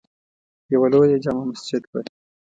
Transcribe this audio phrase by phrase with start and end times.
[0.73, 1.99] یوه لویه جامع مسجد وه.